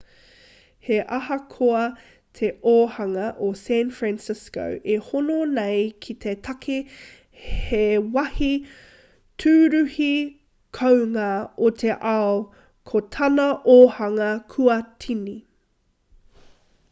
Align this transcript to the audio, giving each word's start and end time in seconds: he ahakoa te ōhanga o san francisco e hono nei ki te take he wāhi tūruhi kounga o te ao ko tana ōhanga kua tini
he 0.85 0.95
ahakoa 1.15 1.81
te 2.37 2.47
ōhanga 2.69 3.25
o 3.47 3.49
san 3.59 3.91
francisco 3.97 4.63
e 4.93 4.95
hono 5.09 5.35
nei 5.51 5.83
ki 6.05 6.15
te 6.25 6.33
take 6.47 6.77
he 7.43 7.81
wāhi 8.15 8.49
tūruhi 9.43 10.09
kounga 10.79 11.29
o 11.67 11.71
te 11.83 11.91
ao 12.15 12.33
ko 12.93 13.03
tana 13.17 13.45
ōhanga 13.77 14.31
kua 14.55 14.79
tini 15.05 15.37